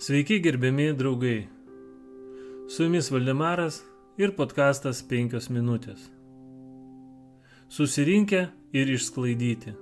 Sveiki 0.00 0.42
gerbiami 0.42 0.92
draugai. 0.98 1.48
Su 2.68 2.84
jumis 2.84 3.10
Valdemaras 3.10 3.80
ir 4.16 4.30
podkastas 4.36 5.00
5 5.10 5.48
minutės. 5.50 6.04
Susirinkę 7.68 8.44
ir 8.78 8.92
išsklaidyti. 8.94 9.74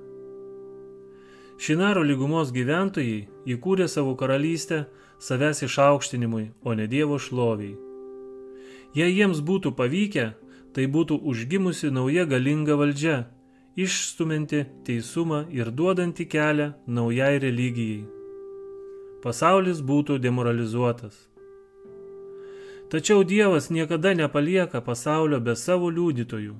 Šinaro 1.60 2.06
lygumos 2.08 2.54
gyventojai 2.56 3.26
įkūrė 3.44 3.90
savo 3.92 4.16
karalystę 4.16 4.86
savęs 5.20 5.60
išaukštinimui, 5.68 6.48
o 6.64 6.72
ne 6.72 6.88
Dievo 6.88 7.20
šloviai. 7.20 7.76
Jei 8.96 9.12
jiems 9.20 9.44
būtų 9.44 9.76
pavykę, 9.76 10.26
tai 10.72 10.88
būtų 10.88 11.20
užgimusi 11.28 11.92
nauja 11.92 12.24
galinga 12.24 12.80
valdžia, 12.80 13.26
išstuminti 13.76 14.64
teisumą 14.88 15.44
ir 15.52 15.68
duodanti 15.68 16.24
kelią 16.24 16.72
naujai 16.88 17.34
religijai 17.36 18.15
pasaulis 19.26 19.80
būtų 19.82 20.20
demoralizuotas. 20.22 21.16
Tačiau 22.92 23.24
Dievas 23.26 23.72
niekada 23.74 24.12
nepalieka 24.14 24.78
pasaulio 24.86 25.40
be 25.42 25.56
savo 25.58 25.88
liudytojų. 25.90 26.54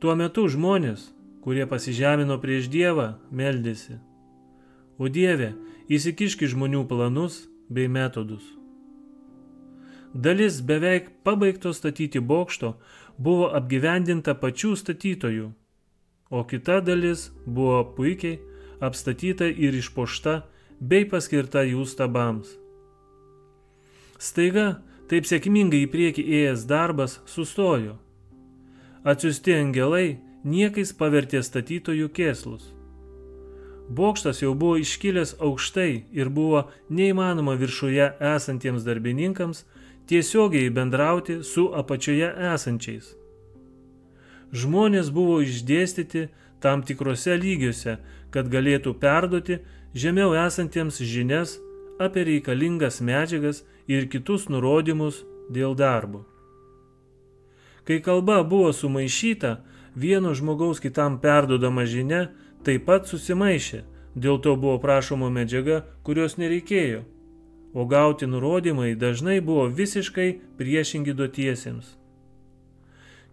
Tuo 0.00 0.14
metu 0.16 0.46
žmonės, 0.48 1.10
kurie 1.44 1.66
pasižemino 1.68 2.38
prieš 2.40 2.70
Dievą, 2.72 3.08
meldėsi. 3.28 3.98
O 4.96 5.10
Dieve, 5.12 5.50
įsikiški 5.92 6.48
žmonių 6.48 6.86
planus 6.88 7.42
bei 7.68 7.92
metodus. 7.92 8.46
Dalis 10.14 10.62
beveik 10.64 11.12
pabaigto 11.28 11.74
statyti 11.76 12.24
bokšto 12.24 12.72
buvo 13.20 13.50
apgyvendinta 13.52 14.32
pačių 14.32 14.72
statytojų, 14.80 15.52
o 16.32 16.40
kita 16.48 16.80
dalis 16.80 17.28
buvo 17.44 17.84
puikiai 18.00 18.40
apstatyta 18.80 19.52
ir 19.52 19.76
išpošta 19.76 20.40
bei 20.80 21.04
paskirta 21.08 21.62
jų 21.66 21.86
stabams. 21.88 22.50
Staiga, 24.18 24.80
taip 25.10 25.26
sėkmingai 25.28 25.84
į 25.84 25.90
priekį 25.92 26.24
ėjęs 26.40 26.64
darbas 26.68 27.18
sustojo. 27.28 27.98
Atsiusti 29.04 29.52
angelai 29.58 30.20
niekais 30.44 30.94
pavertė 30.96 31.42
statytojų 31.44 32.08
kėslus. 32.16 32.70
Bokštas 33.88 34.40
jau 34.40 34.54
buvo 34.56 34.78
iškilęs 34.80 35.34
aukštai 35.44 36.06
ir 36.16 36.30
buvo 36.32 36.62
neįmanoma 36.88 37.58
viršuje 37.60 38.14
esantiems 38.32 38.86
darbininkams 38.86 39.64
tiesiogiai 40.08 40.70
bendrauti 40.70 41.42
su 41.44 41.66
apačioje 41.76 42.30
esančiais. 42.54 43.12
Žmonės 44.54 45.10
buvo 45.12 45.40
išdėstyti 45.44 46.28
tam 46.64 46.84
tikrose 46.86 47.36
lygiuose, 47.36 47.98
kad 48.32 48.48
galėtų 48.48 48.94
perduoti 49.00 49.58
žemiau 49.94 50.34
esantiems 50.34 50.98
žinias 50.98 51.58
apie 51.98 52.24
reikalingas 52.26 53.00
medžiagas 53.00 53.62
ir 53.86 54.08
kitus 54.10 54.48
nurodymus 54.50 55.22
dėl 55.50 55.76
darbo. 55.78 56.24
Kai 57.84 58.00
kalba 58.00 58.42
buvo 58.42 58.72
sumaišyta, 58.72 59.60
vieno 59.94 60.34
žmogaus 60.34 60.80
kitam 60.80 61.20
perdodama 61.20 61.84
žinia 61.84 62.30
taip 62.64 62.86
pat 62.88 63.06
susimaišė, 63.06 63.84
dėl 64.16 64.40
to 64.40 64.56
buvo 64.56 64.78
prašoma 64.80 65.28
medžiaga, 65.30 65.84
kurios 66.02 66.38
nereikėjo, 66.40 67.04
o 67.74 67.84
gauti 67.84 68.26
nurodymai 68.26 68.94
dažnai 68.96 69.40
buvo 69.44 69.68
visiškai 69.68 70.40
priešingi 70.58 71.12
duotiesiems. 71.12 71.92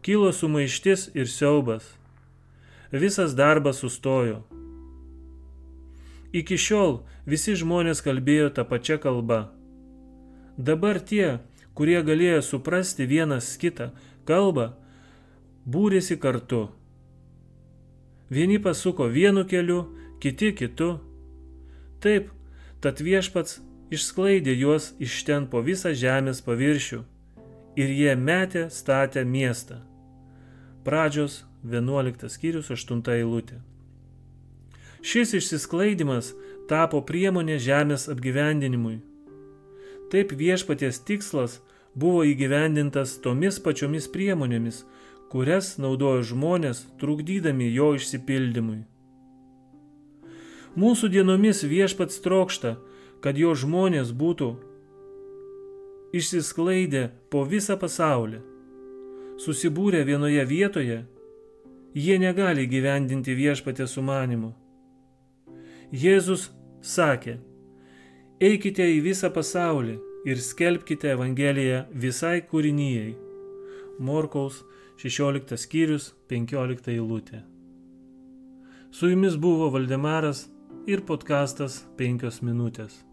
Kilo 0.02 0.32
sumaištis 0.34 1.12
ir 1.14 1.30
siaubas 1.30 1.96
visas 2.92 3.36
darbas 3.36 3.80
sustojo. 3.80 4.42
Iki 6.32 6.58
šiol 6.58 7.02
visi 7.28 7.56
žmonės 7.60 8.04
kalbėjo 8.06 8.52
tą 8.56 8.64
pačią 8.68 8.98
kalbą. 9.04 9.42
Dabar 10.58 11.00
tie, 11.00 11.40
kurie 11.76 12.00
galėjo 12.04 12.42
suprasti 12.46 13.08
vienas 13.08 13.50
kitą 13.60 13.92
kalbą, 14.28 14.72
būrėsi 15.66 16.18
kartu. 16.20 16.70
Vieni 18.32 18.60
pasuko 18.64 19.10
vienu 19.12 19.44
keliu, 19.44 19.82
kiti 20.24 20.54
kitu. 20.56 20.94
Taip, 22.00 22.30
tad 22.80 23.02
viešpats 23.04 23.60
išsklaidė 23.92 24.56
juos 24.56 24.94
iš 25.04 25.24
ten 25.28 25.48
po 25.52 25.60
visą 25.66 25.92
žemės 25.92 26.40
paviršių 26.46 27.02
ir 27.76 27.92
jie 27.92 28.16
metė 28.16 28.70
statę 28.72 29.26
miestą. 29.26 29.82
Pradžios 30.88 31.44
11 31.68 32.32
skyrius 32.32 32.72
8 32.72 33.04
eilutė. 33.18 33.60
Šis 35.02 35.34
išsisklaidimas 35.34 36.36
tapo 36.70 37.02
priemonė 37.02 37.58
žemės 37.60 38.06
apgyvendinimui. 38.12 39.00
Taip 40.14 40.34
viešpaties 40.38 41.02
tikslas 41.08 41.60
buvo 41.96 42.22
įgyvendintas 42.28 43.18
tomis 43.24 43.58
pačiomis 43.64 44.08
priemonėmis, 44.12 44.84
kurias 45.32 45.78
naudojo 45.82 46.22
žmonės 46.34 46.86
trukdydami 47.02 47.72
jo 47.74 47.94
išsipildymui. 47.98 48.84
Mūsų 50.78 51.10
dienomis 51.12 51.64
viešpats 51.68 52.22
trokšta, 52.24 52.78
kad 53.24 53.40
jo 53.40 53.56
žmonės 53.56 54.14
būtų 54.16 54.54
išsisklaidę 56.16 57.10
po 57.32 57.44
visą 57.48 57.76
pasaulį, 57.80 58.40
susibūrę 59.42 60.06
vienoje 60.08 60.46
vietoje 60.46 61.02
jie 61.96 62.18
negali 62.20 62.68
gyvendinti 62.72 63.36
viešpatė 63.36 63.88
sumanimų. 63.88 64.61
Jėzus 65.92 66.46
sakė, 66.80 67.34
eikite 68.40 68.86
į 68.94 69.02
visą 69.04 69.28
pasaulį 69.36 69.98
ir 70.24 70.40
skelbkite 70.40 71.10
Evangeliją 71.12 71.82
visai 71.92 72.38
kūrinyjei. 72.48 73.12
Morkaus 74.00 74.62
16 75.04 75.60
skyrius 75.60 76.14
15 76.32 76.96
eilutė. 76.96 77.44
Su 78.96 79.12
jumis 79.12 79.36
buvo 79.36 79.68
Valdemaras 79.76 80.46
ir 80.88 81.04
podkastas 81.04 81.82
5 82.00 82.40
minutės. 82.48 83.11